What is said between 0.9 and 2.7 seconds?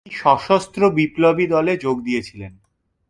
বিপ্লবী দলে যোগ দিয়েছিলেন।